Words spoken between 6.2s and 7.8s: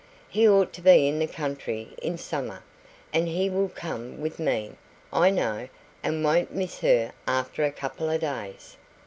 won't miss her after a